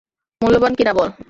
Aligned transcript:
মূল্যবান 0.41 0.73
কি 0.77 0.83
না 0.83 0.93
বল? 0.93 1.09